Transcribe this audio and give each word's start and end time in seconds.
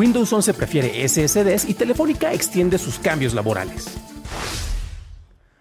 Windows 0.00 0.32
11 0.32 0.54
prefiere 0.54 1.06
SSDs 1.06 1.68
y 1.68 1.74
Telefónica 1.74 2.32
extiende 2.32 2.78
sus 2.78 2.98
cambios 2.98 3.34
laborales. 3.34 3.98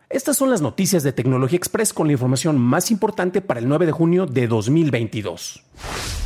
Estas 0.09 0.37
son 0.37 0.49
las 0.49 0.61
noticias 0.61 1.03
de 1.03 1.11
Tecnología 1.11 1.57
Express 1.57 1.91
con 1.91 2.07
la 2.07 2.13
información 2.13 2.57
más 2.57 2.89
importante 2.89 3.41
para 3.41 3.59
el 3.59 3.67
9 3.67 3.87
de 3.87 3.91
junio 3.91 4.27
de 4.27 4.47
2022. 4.47 5.61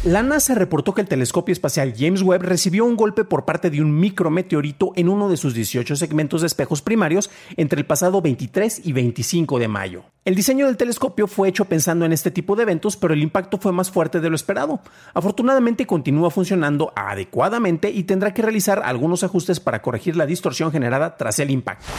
La 0.04 0.22
NASA 0.22 0.54
reportó 0.54 0.94
que 0.94 1.02
el 1.02 1.08
telescopio 1.08 1.54
espacial 1.54 1.96
James 1.98 2.22
Webb 2.22 2.44
recibió 2.44 2.86
un 2.86 2.98
golpe 2.98 3.24
por 3.24 3.46
parte 3.46 3.72
de 3.72 3.82
un 3.82 4.00
micrometeorito 4.00 4.92
en 4.96 5.10
uno 5.10 5.28
de 5.28 5.38
sus 5.38 5.56
18 5.56 5.96
segmentos 5.96 6.42
de 6.42 6.48
espejos 6.48 6.84
primarios 6.84 7.32
entre 7.58 7.80
el 7.80 7.88
pasado 7.88 8.22
23 8.22 8.86
y 8.86 8.94
25 8.94 9.58
de 9.58 9.68
mayo. 9.68 10.13
El 10.26 10.36
diseño 10.36 10.68
del 10.68 10.78
telescopio 10.78 11.28
fue 11.28 11.50
hecho 11.50 11.66
pensando 11.66 12.06
en 12.06 12.14
este 12.14 12.32
tipo 12.32 12.56
de 12.56 12.64
eventos, 12.64 12.96
pero 12.96 13.14
el 13.14 13.22
impacto 13.22 13.58
fue 13.58 13.74
más 13.74 13.92
fuerte 13.92 14.22
de 14.22 14.30
lo 14.30 14.38
esperado. 14.38 14.80
Afortunadamente 15.14 15.86
continúa 15.86 16.32
funcionando 16.32 16.94
adecuadamente 16.96 17.92
y 17.92 18.04
tendrá 18.04 18.34
que 18.34 18.42
realizar 18.42 18.82
algunos 18.86 19.26
ajustes 19.26 19.60
para 19.60 19.82
corregir 19.82 20.16
la 20.16 20.26
distorsión 20.26 20.72
generada 20.72 21.18
tras 21.18 21.40
el 21.40 21.52
impacto. 21.52 21.92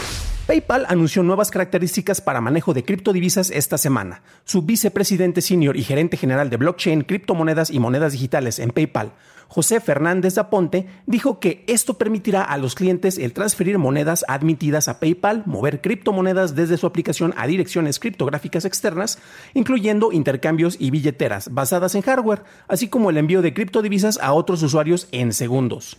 PayPal 0.47 0.87
anunció 0.89 1.23
nuevas 1.23 1.51
características 1.51 2.23
para 2.23 2.41
manejo 2.41 2.73
de 2.73 2.83
criptodivisas 2.83 3.51
esta 3.51 3.77
semana. 3.77 4.23
Su 4.45 4.63
vicepresidente 4.63 5.43
senior 5.43 5.77
y 5.77 5.85
gerente 5.85 6.17
general 6.17 6.49
de 6.49 6.57
blockchain, 6.57 7.03
criptomonedas 7.03 7.69
y 7.69 7.79
monedas 7.79 8.13
digitales 8.13 8.59
en 8.59 8.71
PayPal, 8.71 9.13
José 9.49 9.81
Fernández 9.81 10.39
Aponte, 10.39 10.87
dijo 11.07 11.41
que 11.41 11.65
esto 11.67 11.95
permitirá 11.95 12.43
a 12.43 12.59
los 12.59 12.75
clientes 12.75 13.19
el 13.19 13.33
transferir 13.33 13.79
monedas 13.79 14.25
admitidas 14.29 14.89
a 14.89 15.01
PayPal, 15.01 15.43
mover 15.47 15.81
criptomonedas 15.81 16.55
desde 16.55 16.77
su 16.77 16.87
aplicación 16.87 17.35
a 17.37 17.47
direcciones 17.47 17.99
criptográficas 17.99 18.65
externas, 18.65 19.19
incluyendo 19.55 20.13
intercambios 20.13 20.77
y 20.79 20.91
billeteras 20.91 21.53
basadas 21.53 21.95
en 21.95 22.03
hardware, 22.03 22.45
así 22.69 22.89
como 22.89 23.11
el 23.11 23.17
envío 23.17 23.43
de 23.43 23.55
criptodivisas 23.55 24.19
a 24.23 24.33
otros 24.33 24.63
usuarios 24.63 25.09
en 25.13 25.33
segundos. 25.33 25.99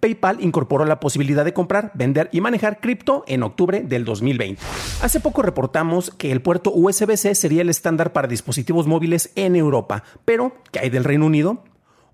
PayPal 0.00 0.42
incorporó 0.42 0.84
la 0.84 1.00
posibilidad 1.00 1.44
de 1.44 1.54
comprar, 1.54 1.90
vender 1.94 2.28
y 2.32 2.40
manejar 2.40 2.80
cripto 2.80 3.24
en 3.26 3.42
octubre 3.42 3.82
del 3.82 4.04
2020. 4.04 4.60
Hace 5.02 5.20
poco 5.20 5.42
reportamos 5.42 6.10
que 6.10 6.32
el 6.32 6.42
puerto 6.42 6.70
USB-C 6.74 7.34
sería 7.34 7.62
el 7.62 7.70
estándar 7.70 8.12
para 8.12 8.28
dispositivos 8.28 8.86
móviles 8.86 9.32
en 9.36 9.56
Europa, 9.56 10.04
pero 10.24 10.52
¿qué 10.70 10.80
hay 10.80 10.90
del 10.90 11.04
Reino 11.04 11.26
Unido? 11.26 11.64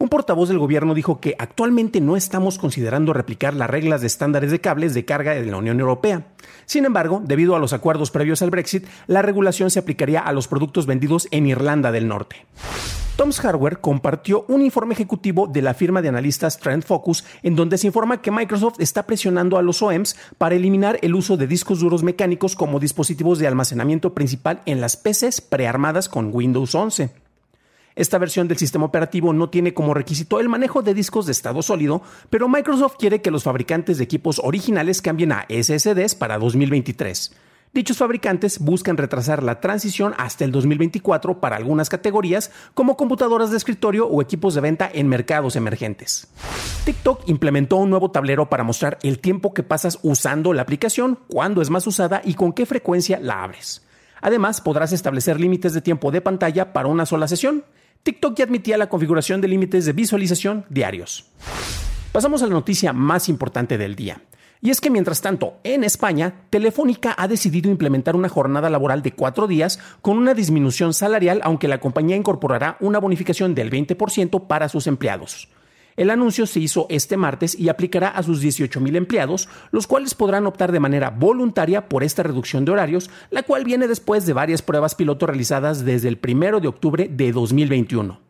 Un 0.02 0.08
portavoz 0.08 0.48
del 0.48 0.58
gobierno 0.58 0.94
dijo 0.94 1.20
que 1.20 1.36
actualmente 1.38 2.00
no 2.00 2.16
estamos 2.16 2.58
considerando 2.58 3.12
replicar 3.12 3.54
las 3.54 3.70
reglas 3.70 4.00
de 4.00 4.08
estándares 4.08 4.50
de 4.50 4.60
cables 4.60 4.94
de 4.94 5.04
carga 5.04 5.32
de 5.32 5.46
la 5.46 5.58
Unión 5.58 5.78
Europea. 5.78 6.26
Sin 6.66 6.84
embargo, 6.84 7.22
debido 7.24 7.54
a 7.54 7.60
los 7.60 7.72
acuerdos 7.72 8.10
previos 8.10 8.42
al 8.42 8.50
Brexit, 8.50 8.84
la 9.06 9.22
regulación 9.22 9.70
se 9.70 9.78
aplicaría 9.78 10.18
a 10.18 10.32
los 10.32 10.48
productos 10.48 10.86
vendidos 10.86 11.28
en 11.30 11.46
Irlanda 11.46 11.92
del 11.92 12.08
Norte. 12.08 12.46
Tom's 13.14 13.38
Hardware 13.38 13.80
compartió 13.80 14.44
un 14.48 14.62
informe 14.62 14.94
ejecutivo 14.94 15.46
de 15.46 15.62
la 15.62 15.72
firma 15.72 16.02
de 16.02 16.08
analistas 16.08 16.58
Trend 16.58 16.82
Focus 16.82 17.24
en 17.44 17.54
donde 17.54 17.78
se 17.78 17.86
informa 17.86 18.22
que 18.22 18.32
Microsoft 18.32 18.80
está 18.80 19.06
presionando 19.06 19.56
a 19.56 19.62
los 19.62 19.82
OEMs 19.82 20.16
para 20.36 20.56
eliminar 20.56 20.98
el 21.02 21.14
uso 21.14 21.36
de 21.36 21.46
discos 21.46 21.78
duros 21.78 22.02
mecánicos 22.02 22.56
como 22.56 22.80
dispositivos 22.80 23.38
de 23.38 23.46
almacenamiento 23.46 24.14
principal 24.14 24.62
en 24.66 24.80
las 24.80 24.96
PCs 24.96 25.42
prearmadas 25.42 26.08
con 26.08 26.30
Windows 26.34 26.74
11. 26.74 27.21
Esta 27.94 28.18
versión 28.18 28.48
del 28.48 28.58
sistema 28.58 28.86
operativo 28.86 29.32
no 29.32 29.50
tiene 29.50 29.74
como 29.74 29.94
requisito 29.94 30.40
el 30.40 30.48
manejo 30.48 30.82
de 30.82 30.94
discos 30.94 31.26
de 31.26 31.32
estado 31.32 31.62
sólido, 31.62 32.02
pero 32.30 32.48
Microsoft 32.48 32.96
quiere 32.98 33.20
que 33.20 33.30
los 33.30 33.44
fabricantes 33.44 33.98
de 33.98 34.04
equipos 34.04 34.40
originales 34.42 35.02
cambien 35.02 35.32
a 35.32 35.46
SSDs 35.48 36.14
para 36.14 36.38
2023. 36.38 37.34
Dichos 37.74 37.96
fabricantes 37.96 38.58
buscan 38.58 38.98
retrasar 38.98 39.42
la 39.42 39.60
transición 39.60 40.12
hasta 40.18 40.44
el 40.44 40.52
2024 40.52 41.40
para 41.40 41.56
algunas 41.56 41.88
categorías 41.88 42.50
como 42.74 42.98
computadoras 42.98 43.50
de 43.50 43.56
escritorio 43.56 44.06
o 44.06 44.20
equipos 44.20 44.54
de 44.54 44.60
venta 44.60 44.90
en 44.92 45.08
mercados 45.08 45.56
emergentes. 45.56 46.28
TikTok 46.84 47.26
implementó 47.28 47.76
un 47.76 47.88
nuevo 47.88 48.10
tablero 48.10 48.50
para 48.50 48.62
mostrar 48.62 48.98
el 49.02 49.20
tiempo 49.20 49.54
que 49.54 49.62
pasas 49.62 49.98
usando 50.02 50.52
la 50.52 50.60
aplicación, 50.60 51.18
cuándo 51.28 51.62
es 51.62 51.70
más 51.70 51.86
usada 51.86 52.20
y 52.22 52.34
con 52.34 52.52
qué 52.52 52.66
frecuencia 52.66 53.18
la 53.20 53.42
abres. 53.42 53.86
Además, 54.20 54.60
podrás 54.60 54.92
establecer 54.92 55.40
límites 55.40 55.72
de 55.72 55.80
tiempo 55.80 56.10
de 56.10 56.20
pantalla 56.20 56.74
para 56.74 56.88
una 56.88 57.06
sola 57.06 57.26
sesión. 57.26 57.64
TikTok 58.02 58.36
ya 58.36 58.44
admitía 58.44 58.76
la 58.76 58.88
configuración 58.88 59.40
de 59.40 59.46
límites 59.46 59.84
de 59.84 59.92
visualización 59.92 60.64
diarios. 60.68 61.26
Pasamos 62.10 62.42
a 62.42 62.46
la 62.46 62.52
noticia 62.52 62.92
más 62.92 63.28
importante 63.28 63.78
del 63.78 63.94
día. 63.94 64.20
Y 64.60 64.70
es 64.70 64.80
que 64.80 64.90
mientras 64.90 65.20
tanto, 65.20 65.54
en 65.62 65.84
España, 65.84 66.34
Telefónica 66.50 67.14
ha 67.16 67.28
decidido 67.28 67.70
implementar 67.70 68.16
una 68.16 68.28
jornada 68.28 68.70
laboral 68.70 69.02
de 69.02 69.12
cuatro 69.12 69.46
días 69.46 69.78
con 70.02 70.18
una 70.18 70.34
disminución 70.34 70.94
salarial, 70.94 71.40
aunque 71.44 71.68
la 71.68 71.78
compañía 71.78 72.16
incorporará 72.16 72.76
una 72.80 72.98
bonificación 72.98 73.54
del 73.54 73.70
20% 73.70 74.48
para 74.48 74.68
sus 74.68 74.88
empleados. 74.88 75.48
El 75.96 76.10
anuncio 76.10 76.46
se 76.46 76.60
hizo 76.60 76.86
este 76.88 77.16
martes 77.16 77.58
y 77.58 77.68
aplicará 77.68 78.08
a 78.08 78.22
sus 78.22 78.42
18.000 78.42 78.96
empleados, 78.96 79.48
los 79.70 79.86
cuales 79.86 80.14
podrán 80.14 80.46
optar 80.46 80.72
de 80.72 80.80
manera 80.80 81.10
voluntaria 81.10 81.88
por 81.88 82.02
esta 82.02 82.22
reducción 82.22 82.64
de 82.64 82.72
horarios, 82.72 83.10
la 83.30 83.42
cual 83.42 83.64
viene 83.64 83.88
después 83.88 84.24
de 84.24 84.32
varias 84.32 84.62
pruebas 84.62 84.94
piloto 84.94 85.26
realizadas 85.26 85.84
desde 85.84 86.08
el 86.08 86.18
1 86.22 86.60
de 86.60 86.68
octubre 86.68 87.08
de 87.10 87.32
2021. 87.32 88.20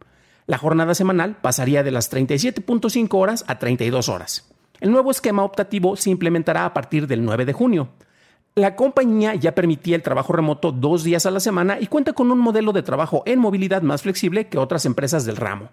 La 0.46 0.58
jornada 0.58 0.94
semanal 0.94 1.36
pasaría 1.40 1.84
de 1.84 1.92
las 1.92 2.12
37.5 2.12 3.08
horas 3.14 3.44
a 3.46 3.58
32 3.58 4.08
horas. 4.08 4.48
El 4.80 4.90
nuevo 4.90 5.12
esquema 5.12 5.44
optativo 5.44 5.96
se 5.96 6.10
implementará 6.10 6.64
a 6.64 6.74
partir 6.74 7.06
del 7.06 7.24
9 7.24 7.44
de 7.44 7.52
junio. 7.52 7.90
La 8.56 8.74
compañía 8.74 9.36
ya 9.36 9.54
permitía 9.54 9.94
el 9.94 10.02
trabajo 10.02 10.32
remoto 10.32 10.72
dos 10.72 11.04
días 11.04 11.24
a 11.24 11.30
la 11.30 11.40
semana 11.40 11.78
y 11.80 11.86
cuenta 11.86 12.12
con 12.12 12.30
un 12.32 12.38
modelo 12.38 12.72
de 12.72 12.82
trabajo 12.82 13.22
en 13.24 13.38
movilidad 13.38 13.82
más 13.82 14.02
flexible 14.02 14.48
que 14.48 14.58
otras 14.58 14.84
empresas 14.84 15.24
del 15.24 15.36
ramo. 15.36 15.70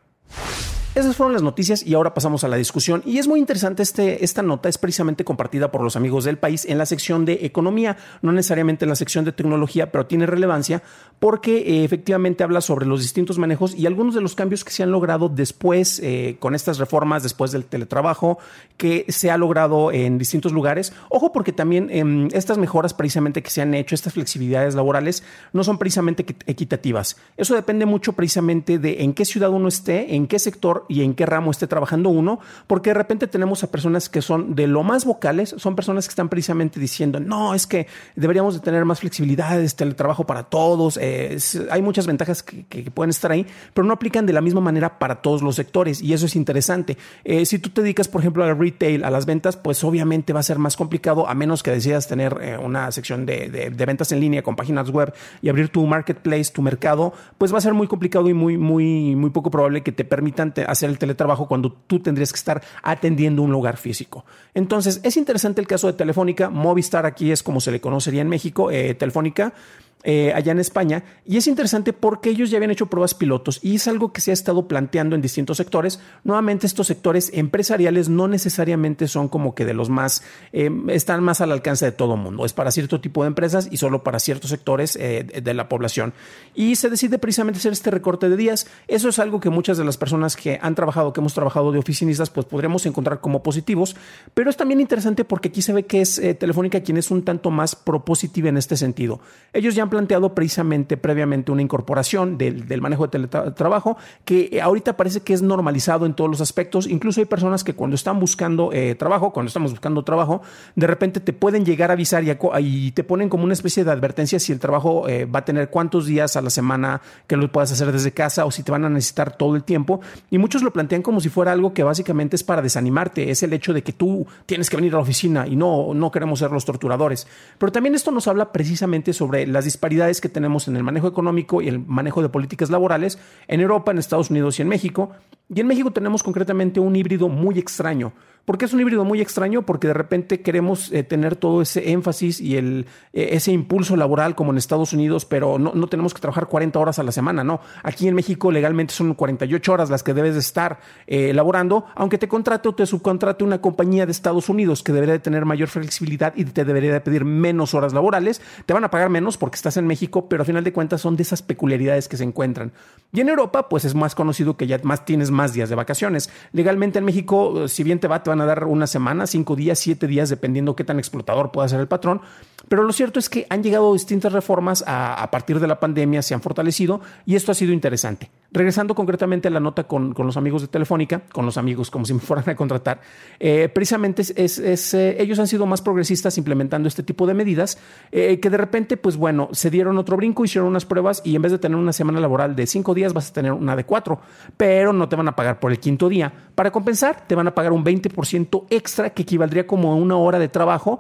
Esas 1.00 1.16
fueron 1.16 1.32
las 1.32 1.44
noticias 1.44 1.88
y 1.88 1.94
ahora 1.94 2.14
pasamos 2.14 2.44
a 2.44 2.50
la 2.50 2.58
discusión. 2.58 3.02
Y 3.06 3.20
es 3.20 3.28
muy 3.30 3.40
interesante, 3.40 3.82
este, 3.82 4.26
esta 4.26 4.42
nota 4.42 4.68
es 4.68 4.78
precisamente 4.78 5.24
compartida 5.24 5.72
por 5.72 5.80
los 5.80 5.96
amigos 5.96 6.26
del 6.26 6.38
país 6.38 6.66
en 6.66 6.78
la 6.78 6.86
sección 6.86 7.24
de 7.24 7.46
economía, 7.46 7.96
no 8.22 8.34
necesariamente 8.34 8.84
en 8.84 8.90
la 8.90 8.98
sección 8.98 9.24
de 9.24 9.32
tecnología, 9.32 9.94
pero 9.94 10.08
tiene 10.08 10.26
relevancia 10.26 10.84
porque 11.20 11.58
eh, 11.58 11.84
efectivamente 11.86 12.44
habla 12.44 12.60
sobre 12.60 12.86
los 12.86 13.02
distintos 13.02 13.38
manejos 13.38 13.76
y 13.76 13.86
algunos 13.86 14.14
de 14.14 14.20
los 14.20 14.36
cambios 14.36 14.66
que 14.66 14.72
se 14.72 14.84
han 14.84 14.92
logrado 14.92 15.30
después 15.30 16.00
eh, 16.04 16.36
con 16.40 16.54
estas 16.54 16.80
reformas, 16.80 17.24
después 17.24 17.54
del 17.54 17.64
teletrabajo, 17.64 18.40
que 18.76 19.06
se 19.08 19.32
ha 19.32 19.38
logrado 19.38 19.94
en 19.94 20.18
distintos 20.18 20.52
lugares. 20.52 20.92
Ojo 21.10 21.32
porque 21.32 21.54
también 21.54 21.90
em, 21.92 22.28
estas 22.34 22.58
mejoras 22.58 22.94
precisamente 22.94 23.42
que 23.42 23.50
se 23.50 23.62
han 23.62 23.74
hecho, 23.74 23.96
estas 23.96 24.14
flexibilidades 24.14 24.76
laborales, 24.76 25.24
no 25.54 25.64
son 25.64 25.78
precisamente 25.78 26.26
equitativas. 26.46 27.18
Eso 27.38 27.56
depende 27.56 27.86
mucho 27.86 28.14
precisamente 28.14 28.80
de 28.80 29.04
en 29.04 29.14
qué 29.14 29.24
ciudad 29.24 29.50
uno 29.50 29.70
esté, 29.70 30.16
en 30.16 30.28
qué 30.28 30.40
sector 30.40 30.86
y 30.90 31.04
en 31.04 31.14
qué 31.14 31.26
ramo 31.26 31.52
esté 31.52 31.68
trabajando 31.68 32.10
uno, 32.10 32.40
porque 32.68 32.90
de 32.90 32.96
repente 32.96 33.28
tenemos 33.28 33.64
a 33.64 33.72
personas 33.72 34.10
que 34.10 34.22
son 34.22 34.56
de 34.56 34.68
lo 34.68 34.84
más 34.84 35.06
vocales, 35.06 35.56
son 35.58 35.76
personas 35.76 36.08
que 36.08 36.12
están 36.12 36.28
precisamente 36.28 36.80
diciendo, 36.80 37.20
no, 37.20 37.54
es 37.54 37.68
que 37.68 37.88
deberíamos 38.16 38.56
de 38.56 38.60
tener 38.60 38.84
más 38.84 39.00
flexibilidad, 39.00 39.62
este, 39.62 39.84
el 39.84 39.96
trabajo 39.96 40.26
para 40.26 40.44
todos, 40.44 40.98
eh, 41.02 41.38
hay 41.70 41.82
muchas 41.82 42.08
ventajas 42.08 42.44
que, 42.44 42.66
pueden 42.90 43.12
estar 43.12 43.32
ahí, 43.32 43.46
pero 43.74 43.86
no 43.86 43.94
aplican 43.94 44.26
de 44.26 44.34
la 44.34 44.42
misma 44.42 44.62
manera 44.62 44.98
para 44.98 45.22
todos 45.22 45.44
los 45.44 45.56
sectores 45.56 46.02
y 46.02 46.14
eso 46.14 46.26
es 46.26 46.36
interesante. 46.36 46.98
Eh, 47.24 47.46
si 47.46 47.60
tú 47.60 47.70
te 47.70 47.82
dedicas, 47.82 48.08
por 48.08 48.22
ejemplo, 48.22 48.44
al 48.44 48.58
retail, 48.58 49.04
a 49.04 49.12
las 49.12 49.28
ventas, 49.28 49.58
pues 49.58 49.84
obviamente 49.84 50.34
va 50.34 50.40
a 50.40 50.44
ser 50.44 50.58
más 50.58 50.76
complicado 50.76 51.30
a 51.30 51.36
menos 51.36 51.62
que 51.62 51.70
decidas 51.72 52.08
tener 52.08 52.38
eh, 52.42 52.58
una 52.58 52.92
sección 52.92 53.28
de, 53.28 53.50
de 53.50 53.86
ventas 53.86 54.12
en 54.12 54.20
línea 54.20 54.42
con 54.42 54.56
páginas 54.56 54.90
web 54.90 55.14
y 55.42 55.50
abrir 55.50 55.70
tu 55.70 55.86
marketplace, 55.86 56.52
tu 56.52 56.64
mercado, 56.64 57.14
pues 57.38 57.54
va 57.54 57.60
a 57.60 57.62
ser 57.62 57.74
muy 57.74 57.88
complicado 57.88 58.28
y 58.28 58.34
muy, 58.34 58.58
muy, 58.58 59.16
muy 59.16 59.30
poco 59.30 59.52
probable 59.52 59.84
que 59.84 59.92
te 59.92 60.04
permitan 60.04 60.54
hacer 60.72 60.90
el 60.90 60.98
teletrabajo 60.98 61.48
cuando 61.48 61.72
tú 61.72 62.00
tendrías 62.00 62.32
que 62.32 62.38
estar 62.38 62.62
atendiendo 62.84 63.42
un 63.42 63.52
lugar 63.52 63.78
físico. 63.78 64.26
Entonces, 64.54 65.00
es 65.04 65.18
interesante 65.18 65.62
el 65.62 65.68
caso 65.68 65.88
de 65.88 65.94
Telefónica. 65.94 66.50
Movistar 66.50 67.06
aquí 67.06 67.32
es 67.32 67.44
como 67.44 67.62
se 67.62 67.72
le 67.72 67.82
conocería 67.82 68.22
en 68.22 68.30
México, 68.30 68.72
eh, 68.72 68.94
Telefónica 68.94 69.54
eh, 70.04 70.32
allá 70.34 70.54
en 70.54 70.60
España. 70.60 71.04
Y 71.26 71.36
es 71.36 71.48
interesante 71.48 71.92
porque 71.92 72.30
ellos 72.30 72.50
ya 72.50 72.58
habían 72.58 72.72
hecho 72.72 72.86
pruebas 72.86 73.14
pilotos 73.14 73.60
y 73.62 73.76
es 73.76 73.88
algo 73.90 74.14
que 74.14 74.22
se 74.22 74.32
ha 74.32 74.34
estado 74.34 74.66
planteando 74.66 75.14
en 75.14 75.22
distintos 75.22 75.58
sectores. 75.58 76.00
Nuevamente, 76.24 76.68
estos 76.68 76.88
sectores 76.88 77.32
empresariales 77.34 78.08
no 78.08 78.30
necesariamente 78.30 79.10
son 79.10 79.28
como 79.28 79.56
que 79.56 79.66
de 79.66 79.74
los 79.74 79.90
más, 79.90 80.24
eh, 80.54 80.72
están 80.88 81.22
más 81.22 81.42
al 81.42 81.52
alcance 81.52 81.84
de 81.84 81.92
todo 81.92 82.16
mundo. 82.16 82.46
Es 82.46 82.54
para 82.54 82.72
cierto 82.72 83.02
tipo 83.02 83.24
de 83.24 83.28
empresas 83.28 83.68
y 83.70 83.76
solo 83.76 84.02
para 84.02 84.20
ciertos 84.20 84.52
sectores 84.52 84.96
eh, 84.96 85.42
de 85.44 85.54
la 85.54 85.68
población. 85.68 86.14
Y 86.56 86.78
se 86.78 86.90
decide 86.90 87.20
precisamente 87.20 87.58
hacer 87.60 87.74
este 87.74 87.92
recorte 87.92 88.30
de 88.30 88.38
días. 88.38 88.68
Eso 88.88 89.10
es 89.10 89.20
algo 89.20 89.42
que 89.42 89.50
muchas 89.50 89.78
de 89.78 89.84
las 89.84 89.98
personas 89.98 90.38
que 90.38 90.60
han 90.62 90.76
trabajado, 90.76 91.12
que 91.12 91.20
hemos 91.20 91.34
trabajado 91.34 91.74
de 91.74 91.80
oficinistas, 91.80 92.30
pues 92.30 92.46
podremos 92.46 92.86
encontrar 92.86 93.20
como 93.20 93.44
positivos. 93.44 93.98
Pero 94.34 94.50
es 94.50 94.56
también 94.56 94.80
interesante 94.80 95.26
porque 95.26 95.50
aquí 95.50 95.62
se 95.62 95.74
ve 95.74 95.86
que 95.86 96.00
es 96.00 96.22
Telefónica 96.40 96.80
quien 96.80 96.98
es 96.98 97.12
un 97.12 97.26
tanto 97.26 97.52
más 97.52 97.76
propositiva 97.76 98.48
en 98.48 98.56
este 98.56 98.78
sentido. 98.78 99.20
Ellos 99.52 99.76
ya 99.76 99.89
planteado 99.90 100.34
precisamente 100.34 100.98
previamente 100.98 101.52
una 101.52 101.62
incorporación 101.62 102.38
del, 102.38 102.82
manejo 102.82 103.08
de 103.08 103.10
teletrabajo 103.10 103.98
que 104.26 104.60
ahorita 104.62 104.96
parece 104.98 105.22
que 105.22 105.34
es 105.34 105.42
normalizado 105.42 106.06
en 106.06 106.14
todos 106.14 106.30
los 106.30 106.42
aspectos. 106.42 106.88
Incluso 106.88 107.22
hay 107.22 107.26
personas 107.26 107.64
que 107.64 107.74
cuando 107.74 107.96
están 107.96 108.20
buscando 108.20 108.72
eh, 108.74 108.96
trabajo, 108.96 109.32
cuando 109.34 109.48
estamos 109.48 109.72
buscando 109.72 110.04
trabajo, 110.04 110.42
de 110.76 110.88
repente 110.88 111.20
te 111.20 111.34
pueden 111.34 111.66
llegar 111.66 111.90
a 111.90 111.94
avisar 111.94 112.24
y, 112.24 112.92
te 112.92 113.04
ponen 113.04 113.30
como 113.30 113.44
una 113.44 113.54
especie 113.54 113.84
de 113.84 113.92
advertencia 113.92 114.40
si 114.40 114.52
el 114.52 114.60
trabajo 114.60 115.08
eh, 115.08 115.26
va 115.26 115.40
a 115.40 115.46
tener 115.46 115.70
cuántos 115.70 116.06
días 116.06 116.36
a 116.36 116.42
la 116.42 116.50
semana 116.50 117.02
que 117.28 117.38
lo 117.38 117.52
puedas 117.52 117.72
hacer 117.72 117.92
desde 117.92 118.12
casa 118.12 118.46
o 118.46 118.52
si 118.52 118.64
te 118.64 118.72
van 118.72 118.86
a 118.86 118.90
necesitar 118.90 119.36
todo 119.36 119.56
el 119.56 119.64
tiempo. 119.64 120.02
Y 120.30 120.38
muchos 120.38 120.64
lo 120.64 120.72
plantean 120.72 121.02
como 121.02 121.20
si 121.22 121.30
fuera 121.30 121.52
algo 121.52 121.74
que 121.74 121.84
básicamente 121.84 122.36
es 122.36 122.44
para 122.44 122.62
desanimarte. 122.62 123.32
Es 123.32 123.44
el 123.44 123.54
hecho 123.54 123.74
de 123.74 123.84
que 123.84 123.94
tú 123.94 124.26
tienes 124.46 124.70
que 124.70 124.76
venir 124.76 124.94
a 124.94 124.98
la 124.98 125.04
oficina 125.04 125.48
y 125.48 125.56
no, 125.56 125.94
no 125.94 126.12
queremos 126.12 126.40
ser 126.40 126.52
los 126.52 126.66
torturadores. 126.66 127.28
Pero 127.58 127.72
también 127.72 127.96
esto 127.96 128.12
nos 128.12 128.28
habla 128.28 128.52
precisamente 128.52 129.14
sobre 129.14 129.48
las 129.48 129.66
disparidades 129.80 130.20
que 130.20 130.28
tenemos 130.28 130.68
en 130.68 130.76
el 130.76 130.84
manejo 130.84 131.08
económico 131.08 131.62
y 131.62 131.70
el 131.70 131.80
manejo 131.80 132.22
de 132.22 132.28
políticas 132.28 132.70
laborales 132.70 133.18
en 133.48 133.62
Europa, 133.62 133.92
en 133.92 133.98
Estados 133.98 134.30
Unidos 134.30 134.60
y 134.60 134.62
en 134.62 134.68
México. 134.68 135.12
Y 135.48 135.62
en 135.62 135.68
México 135.68 135.92
tenemos 135.92 136.22
concretamente 136.22 136.82
un 136.82 136.98
híbrido 136.98 137.30
muy 137.30 137.58
extraño. 137.58 138.12
¿Por 138.50 138.58
qué 138.58 138.66
es 138.66 138.74
un 138.74 138.80
híbrido 138.80 139.06
muy 139.06 139.22
extraño? 139.22 139.62
Porque 139.62 139.86
de 139.86 139.94
repente 139.94 140.42
queremos 140.42 140.92
eh, 140.92 141.04
tener 141.04 141.36
todo 141.36 141.62
ese 141.62 141.92
énfasis 141.92 142.42
y 142.42 142.58
el, 142.58 142.88
eh, 143.14 143.30
ese 143.34 143.52
impulso 143.52 143.96
laboral 143.96 144.34
como 144.34 144.52
en 144.52 144.58
Estados 144.58 144.92
Unidos, 144.92 145.24
pero 145.24 145.60
no, 145.60 145.74
no, 145.76 145.86
tenemos 145.86 146.16
que 146.16 146.20
trabajar 146.20 146.48
40 146.48 146.80
horas 146.80 146.98
a 146.98 147.04
la 147.04 147.12
semana, 147.12 147.44
no. 147.44 147.62
Aquí 147.84 148.08
en 148.08 148.16
México 148.16 148.52
legalmente 148.52 148.92
son 148.92 149.14
48 149.14 149.72
horas 149.72 149.92
las 149.92 150.02
que 150.02 150.16
debes 150.16 150.34
de 150.34 150.40
estar 150.40 150.80
eh, 151.06 151.32
laborando, 151.32 151.86
aunque 151.94 152.18
te 152.18 152.28
contrate 152.28 152.68
o 152.70 152.74
te 152.74 152.88
subcontrate 152.88 153.44
una 153.44 153.62
compañía 153.62 154.08
de 154.08 154.12
Estados 154.12 154.50
Unidos 154.50 154.82
que 154.82 154.94
debería 154.94 155.14
de 155.14 155.20
tener 155.20 155.46
mayor 155.46 155.68
flexibilidad 155.68 156.34
y 156.36 156.46
te 156.46 156.66
debería 156.66 156.92
de 156.92 157.02
pedir 157.02 157.26
menos 157.26 157.76
horas 157.76 157.94
laborales. 157.94 158.42
Te 158.66 158.74
van 158.74 158.84
a 158.84 158.90
pagar 158.90 159.10
menos 159.10 159.38
porque 159.38 159.58
estás 159.58 159.78
en 159.78 159.86
México, 159.86 160.28
pero 160.28 160.42
a 160.42 160.46
final 160.46 160.64
de 160.64 160.74
cuentas 160.74 161.02
son 161.02 161.16
de 161.16 161.22
esas 161.22 161.44
peculiaridades 161.44 162.08
que 162.08 162.18
se 162.18 162.24
encuentran. 162.24 162.72
Y 163.12 163.22
en 163.22 163.30
Europa, 163.30 163.70
pues 163.70 163.86
es 163.86 163.94
más 163.94 164.16
conocido 164.16 164.58
que 164.58 164.66
ya 164.66 164.80
más 164.82 165.06
tienes 165.06 165.30
más 165.30 165.54
días 165.54 165.70
de 165.70 165.76
vacaciones. 165.76 166.32
Legalmente 166.52 166.98
en 166.98 167.06
México, 167.06 167.68
si 167.68 167.84
bien 167.84 168.00
te 168.00 168.08
va, 168.08 168.24
te 168.24 168.32
van 168.32 168.39
a 168.42 168.46
dar 168.46 168.66
una 168.66 168.88
semana, 168.88 169.28
cinco 169.28 169.56
días, 169.56 169.80
siete 169.80 170.08
días, 170.08 170.30
dependiendo 170.30 170.76
qué 170.76 170.84
tan 170.84 171.00
explotador 171.00 171.52
pueda 171.52 171.68
ser 171.68 171.80
el 171.80 171.88
patrón. 171.88 172.22
Pero 172.68 172.84
lo 172.84 172.94
cierto 172.94 173.20
es 173.20 173.30
que 173.30 173.48
han 173.50 173.64
llegado 173.64 173.94
distintas 173.94 174.32
reformas 174.32 174.84
a, 174.86 175.28
partir 175.32 175.60
de 175.60 175.68
la 175.68 175.80
pandemia, 175.80 176.22
se 176.22 176.34
han 176.34 176.42
fortalecido 176.42 177.02
y 177.26 177.36
esto 177.36 177.52
ha 177.52 177.56
sido 177.56 177.74
interesante. 177.74 178.30
Regresando 178.52 178.96
concretamente 178.96 179.48
a 179.48 179.52
la 179.52 179.60
nota 179.60 179.84
con, 179.84 180.16
los 180.18 180.36
amigos 180.36 180.64
de 180.64 180.68
Telefónica, 180.68 181.22
con 181.32 181.46
los 181.46 181.58
amigos 181.58 181.92
como 181.92 182.06
si 182.06 182.16
me 182.16 182.20
fueran 182.20 182.50
a 182.50 182.56
contratar, 182.56 183.00
eh, 183.40 183.70
precisamente 183.72 184.24
es, 184.24 184.94
eh, 184.94 185.22
ellos 185.22 185.38
han 185.38 185.48
sido 185.48 185.68
más 185.68 185.84
progresistas 185.84 186.36
implementando 186.40 186.88
este 186.88 187.04
tipo 187.04 187.28
de 187.28 187.36
medidas 187.36 187.78
eh, 188.12 188.40
que 188.40 188.50
de 188.50 188.58
repente, 188.58 188.98
pues 188.98 189.18
bueno, 189.18 189.50
se 189.52 189.70
dieron 189.70 190.00
otro 190.00 190.18
brinco, 190.18 190.46
hicieron 190.46 190.68
unas 190.68 190.86
pruebas 190.86 191.22
y 191.24 191.36
en 191.36 191.44
vez 191.44 191.52
de 191.52 191.60
tener 191.60 191.78
una 191.78 191.94
semana 191.94 192.20
laboral 192.20 192.56
de 192.56 192.66
cinco 192.66 192.96
días, 192.96 193.14
vas 193.14 193.30
a 193.30 193.34
tener 193.34 193.52
una 193.52 193.76
de 193.76 193.84
cuatro, 193.84 194.20
pero 194.58 194.94
no 194.94 195.08
te 195.08 195.16
van 195.16 195.28
a 195.28 195.36
pagar 195.36 195.60
por 195.60 195.72
el 195.72 195.80
quinto 195.80 196.10
día. 196.10 196.34
Para 196.56 196.72
compensar, 196.72 197.28
te 197.28 197.36
van 197.36 197.48
a 197.48 197.54
pagar 197.54 197.72
un 197.72 197.86
20% 197.86 198.66
extra 198.72 199.12
que 199.12 199.22
equivaldría 199.22 199.68
como 199.68 199.92
a 199.92 199.96
una 199.96 200.18
hora 200.18 200.40
de 200.40 200.48
trabajo 200.50 201.00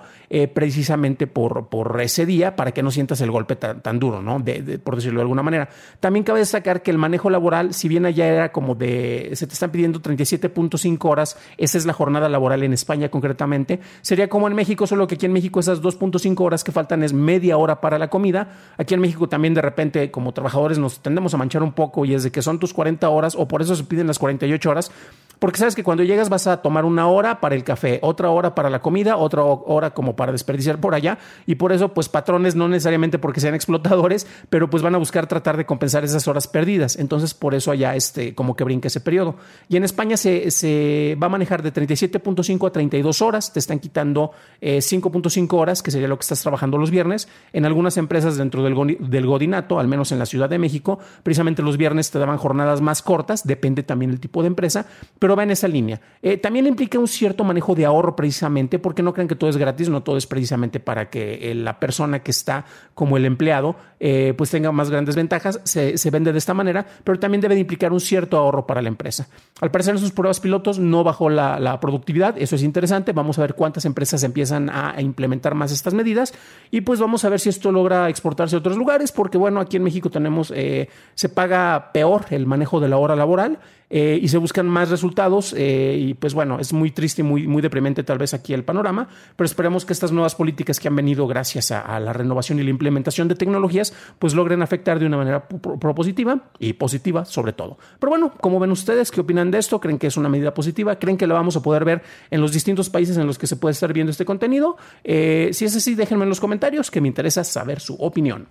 precisamente 0.54 1.26
por, 1.26 1.70
por 1.70 2.00
ese 2.00 2.28
día 2.28 2.56
para 2.56 2.72
que 2.72 2.84
no 2.84 2.92
sientas 2.92 3.20
el 3.22 3.32
golpe 3.32 3.56
tan, 3.56 4.00
duro, 4.00 4.22
¿no? 4.22 4.44
por 4.84 4.96
decirlo 4.96 5.20
de 5.20 5.24
alguna 5.24 5.42
manera. 5.42 5.70
También 6.00 6.24
cabe 6.24 6.40
destacar 6.40 6.84
que 6.84 6.92
el 6.92 7.00
manejo 7.00 7.30
laboral, 7.30 7.39
si 7.72 7.88
bien 7.88 8.06
allá 8.06 8.28
era 8.28 8.52
como 8.52 8.76
de, 8.76 9.32
se 9.34 9.48
te 9.48 9.54
están 9.54 9.72
pidiendo 9.72 10.02
37.5 10.02 11.10
horas, 11.10 11.38
esa 11.58 11.78
es 11.78 11.86
la 11.86 11.94
jornada 11.94 12.30
laboral 12.30 12.64
en 12.64 12.74
España 12.74 13.10
concretamente, 13.10 13.80
sería 14.02 14.30
como 14.30 14.48
en 14.48 14.56
México, 14.56 14.88
solo 14.88 15.08
que 15.08 15.16
aquí 15.16 15.26
en 15.26 15.34
México 15.34 15.60
esas 15.60 15.82
2.5 15.82 16.40
horas 16.42 16.64
que 16.64 16.72
faltan 16.72 17.04
es 17.04 17.14
media 17.14 17.58
hora 17.58 17.82
para 17.82 18.00
la 18.00 18.10
comida. 18.10 18.50
Aquí 18.78 18.94
en 18.94 19.02
México 19.02 19.30
también 19.30 19.54
de 19.54 19.62
repente 19.62 20.12
como 20.12 20.34
trabajadores 20.34 20.78
nos 20.78 21.00
tendemos 21.00 21.34
a 21.34 21.38
manchar 21.38 21.64
un 21.64 21.74
poco 21.74 22.06
y 22.06 22.14
es 22.14 22.24
de 22.24 22.32
que 22.32 22.42
son 22.42 22.60
tus 22.60 22.74
40 22.74 23.08
horas 23.10 23.36
o 23.36 23.48
por 23.48 23.62
eso 23.62 23.76
se 23.76 23.84
piden 23.84 24.08
las 24.08 24.20
48 24.20 24.70
horas, 24.70 24.92
porque 25.40 25.58
sabes 25.58 25.76
que 25.76 25.84
cuando 25.84 26.04
llegas 26.04 26.30
vas 26.30 26.48
a 26.48 26.62
tomar 26.62 26.86
una 26.86 27.08
hora 27.08 27.40
para 27.40 27.56
el 27.56 27.64
café, 27.64 28.00
otra 28.04 28.30
hora 28.30 28.54
para 28.56 28.70
la 28.70 28.82
comida, 28.82 29.18
otra 29.18 29.44
hora 29.44 29.92
como 29.92 30.16
para 30.16 30.32
desperdiciar 30.32 30.80
por 30.80 30.94
allá 30.94 31.18
y 31.46 31.56
por 31.56 31.72
eso 31.72 31.94
pues 31.94 32.10
patrones 32.10 32.56
no 32.56 32.68
necesariamente 32.68 33.20
porque 33.20 33.40
sean 33.40 33.56
explotadores, 33.56 34.28
pero 34.50 34.70
pues 34.70 34.84
van 34.84 34.96
a 34.96 34.98
buscar 34.98 35.28
tratar 35.28 35.58
de 35.58 35.66
compensar 35.66 36.04
esas 36.04 36.28
horas 36.28 36.48
perdidas. 36.48 36.98
Entonces 36.98 37.34
por 37.34 37.56
eso 37.56 37.72
allá 37.72 37.96
este 37.96 38.36
como 38.36 38.56
que 38.56 38.64
brinca 38.64 38.88
ese 38.88 39.00
periodo. 39.00 39.36
Y 39.70 39.78
en 39.78 39.84
España 39.84 40.18
se, 40.18 40.52
se 40.52 41.18
va 41.22 41.28
a 41.28 41.30
manejar 41.30 41.64
de 41.64 41.74
37.5 41.74 42.68
a 42.68 42.72
32 42.72 43.22
horas, 43.22 43.54
te 43.54 43.60
están 43.60 43.80
quitando 43.80 44.32
5.5 44.62 45.42
eh, 45.42 45.56
horas, 45.56 45.82
que 45.82 45.92
sería 45.92 46.08
lo 46.08 46.18
que 46.18 46.24
estás 46.24 46.42
trabajando 46.42 46.78
los 46.78 46.92
viernes. 46.92 47.30
En 47.54 47.66
algunas 47.66 47.98
empresas 47.98 48.38
dentro 48.38 48.64
del, 48.64 48.98
del 49.00 49.26
Godinato, 49.26 49.80
al 49.80 49.88
menos 49.88 50.12
en 50.12 50.20
la 50.20 50.26
Ciudad 50.26 50.50
de 50.50 50.60
México, 50.60 51.00
precisamente 51.24 51.62
los 51.62 51.78
viernes 51.78 52.12
te 52.12 52.20
daban 52.20 52.38
jornadas 52.38 52.82
más 52.82 53.02
cortas, 53.02 53.46
depende 53.46 53.84
también 53.84 54.12
del 54.12 54.20
tipo 54.20 54.42
de 54.42 54.48
empresa, 54.48 54.86
pero 55.18 55.29
pero 55.30 55.38
va 55.38 55.44
en 55.44 55.52
esa 55.52 55.68
línea. 55.68 56.02
Eh, 56.24 56.38
también 56.38 56.66
implica 56.66 56.98
un 56.98 57.08
cierto 57.08 57.44
manejo 57.44 57.76
de 57.76 57.86
ahorro 57.86 58.16
precisamente, 58.16 58.80
porque 58.80 59.04
no 59.04 59.14
crean 59.14 59.28
que 59.28 59.36
todo 59.36 59.48
es 59.48 59.58
gratis, 59.58 59.88
no 59.88 60.02
todo 60.02 60.18
es 60.18 60.26
precisamente 60.26 60.80
para 60.80 61.12
que 61.12 61.52
eh, 61.52 61.54
la 61.54 61.80
persona 61.80 62.24
que 62.24 62.32
está 62.32 62.66
como 62.96 63.16
el 63.16 63.26
empleado 63.26 63.76
eh, 64.00 64.34
pues 64.36 64.50
tenga 64.50 64.72
más 64.72 64.90
grandes 64.90 65.16
ventajas, 65.16 65.62
se, 65.66 66.10
vende 66.10 66.32
de 66.32 66.40
esta 66.40 66.56
manera, 66.56 66.84
pero 67.04 67.20
también 67.20 67.42
debe 67.42 67.54
de 67.54 67.62
implicar 67.62 67.94
un 67.94 68.00
cierto 68.00 68.38
ahorro 68.38 68.66
para 68.66 68.82
la 68.82 68.88
empresa. 68.88 69.28
Al 69.62 69.70
parecer 69.70 69.94
en 69.94 70.00
sus 70.00 70.12
pruebas 70.12 70.40
pilotos 70.40 70.80
no 70.80 71.04
bajó 71.04 71.30
la, 71.30 71.80
productividad, 71.80 72.36
eso 72.40 72.56
es 72.56 72.64
interesante, 72.64 73.12
vamos 73.12 73.38
a 73.38 73.42
ver 73.42 73.54
cuántas 73.54 73.86
empresas 73.86 74.24
empiezan 74.24 74.72
a, 74.72 74.96
implementar 75.00 75.54
más 75.54 75.72
estas 75.72 75.94
medidas 75.94 76.34
y 76.72 76.82
pues 76.82 77.00
vamos 77.00 77.24
a 77.24 77.30
ver 77.30 77.40
si 77.40 77.50
esto 77.50 77.72
logra 77.72 78.10
exportarse 78.10 78.56
a 78.56 78.60
otros 78.60 78.78
lugares, 78.78 79.12
porque 79.12 79.38
bueno, 79.38 79.60
aquí 79.60 79.78
en 79.78 79.84
México 79.84 80.10
tenemos, 80.10 80.48
se 80.48 81.30
paga 81.30 81.92
peor 81.94 82.26
el 82.32 82.48
manejo 82.48 82.80
de 82.80 82.88
la 82.88 82.98
hora 82.98 83.16
laboral 83.16 83.60
y 83.90 84.28
se 84.28 84.38
buscan 84.38 84.68
más 84.68 84.90
resultados 84.90 85.19
eh, 85.58 85.98
y 86.00 86.14
pues 86.14 86.34
bueno, 86.34 86.60
es 86.60 86.72
muy 86.72 86.92
triste 86.92 87.22
y 87.22 87.26
muy, 87.26 87.46
muy 87.46 87.62
deprimente 87.62 88.04
tal 88.04 88.18
vez 88.18 88.34
aquí 88.34 88.54
el 88.54 88.64
panorama, 88.64 89.10
pero 89.36 89.46
esperemos 89.46 89.86
que 89.86 89.92
estas 89.92 90.12
nuevas 90.12 90.36
políticas 90.36 90.80
que 90.80 90.88
han 90.88 90.96
venido 90.96 91.28
gracias 91.28 91.72
a, 91.72 92.00
la 92.00 92.14
renovación 92.14 92.60
y 92.60 92.64
la 92.64 92.70
implementación 92.70 93.28
de 93.28 93.36
tecnologías 93.36 93.94
pues 94.18 94.34
logren 94.34 94.62
afectar 94.62 94.98
de 94.98 95.06
una 95.06 95.18
manera 95.18 95.48
propositiva 95.48 96.50
y 96.58 96.74
positiva 96.74 97.26
sobre 97.26 97.52
todo. 97.52 97.78
Pero 98.00 98.12
bueno, 98.12 98.34
como 98.40 98.60
ven 98.60 98.72
ustedes? 98.72 99.12
¿Qué 99.12 99.22
opinan 99.22 99.52
de 99.52 99.58
esto? 99.58 99.80
¿Creen 99.82 100.00
que 100.00 100.08
es 100.08 100.16
una 100.16 100.30
medida 100.30 100.54
positiva? 100.54 100.98
¿Creen 100.98 101.18
que 101.18 101.28
la 101.28 101.34
vamos 101.34 101.58
a 101.58 101.62
poder 101.62 101.84
ver 101.84 102.02
en 102.32 102.40
los 102.40 102.54
distintos 102.54 102.90
países 102.90 103.18
en 103.18 103.28
los 103.28 103.38
que 103.38 103.48
se 103.48 103.58
puede 103.58 103.74
estar 103.74 103.92
viendo 103.92 104.12
este 104.12 104.24
contenido? 104.24 104.78
Eh, 105.04 105.50
si 105.52 105.66
es 105.66 105.76
así, 105.76 105.96
déjenme 105.96 106.24
en 106.24 106.30
los 106.30 106.40
comentarios 106.40 106.90
que 106.90 107.02
me 107.02 107.10
interesa 107.10 107.44
saber 107.44 107.82
su 107.82 107.96
opinión. 107.96 108.48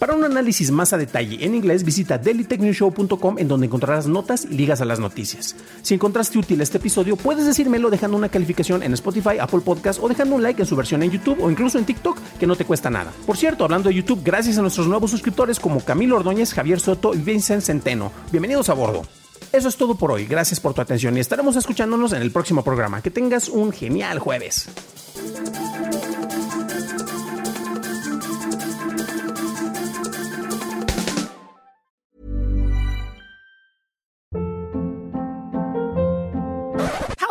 Para 0.00 0.14
un 0.14 0.24
análisis 0.24 0.70
más 0.70 0.94
a 0.94 0.96
detalle 0.96 1.44
en 1.44 1.54
inglés, 1.54 1.84
visita 1.84 2.16
dailytechnewshow.com 2.16 3.38
en 3.38 3.48
donde 3.48 3.66
encontrarás 3.66 4.06
notas 4.06 4.46
y 4.46 4.54
ligas 4.54 4.80
a 4.80 4.86
las 4.86 4.98
noticias. 4.98 5.54
Si 5.82 5.92
encontraste 5.92 6.38
útil 6.38 6.62
este 6.62 6.78
episodio, 6.78 7.16
puedes 7.16 7.44
decírmelo 7.44 7.90
dejando 7.90 8.16
una 8.16 8.30
calificación 8.30 8.82
en 8.82 8.94
Spotify, 8.94 9.38
Apple 9.38 9.60
Podcast 9.60 10.02
o 10.02 10.08
dejando 10.08 10.36
un 10.36 10.42
like 10.42 10.62
en 10.62 10.66
su 10.66 10.74
versión 10.74 11.02
en 11.02 11.10
YouTube 11.10 11.42
o 11.42 11.50
incluso 11.50 11.76
en 11.76 11.84
TikTok, 11.84 12.16
que 12.38 12.46
no 12.46 12.56
te 12.56 12.64
cuesta 12.64 12.88
nada. 12.88 13.12
Por 13.26 13.36
cierto, 13.36 13.62
hablando 13.64 13.90
de 13.90 13.94
YouTube, 13.96 14.22
gracias 14.24 14.56
a 14.56 14.62
nuestros 14.62 14.86
nuevos 14.86 15.10
suscriptores 15.10 15.60
como 15.60 15.84
Camilo 15.84 16.16
Ordóñez, 16.16 16.54
Javier 16.54 16.80
Soto 16.80 17.12
y 17.12 17.18
Vincent 17.18 17.62
Centeno. 17.62 18.10
Bienvenidos 18.32 18.70
a 18.70 18.72
bordo. 18.72 19.02
Eso 19.52 19.68
es 19.68 19.76
todo 19.76 19.96
por 19.96 20.12
hoy. 20.12 20.24
Gracias 20.24 20.60
por 20.60 20.72
tu 20.72 20.80
atención 20.80 21.14
y 21.18 21.20
estaremos 21.20 21.56
escuchándonos 21.56 22.14
en 22.14 22.22
el 22.22 22.30
próximo 22.30 22.64
programa. 22.64 23.02
Que 23.02 23.10
tengas 23.10 23.50
un 23.50 23.70
genial 23.70 24.18
jueves. 24.18 24.66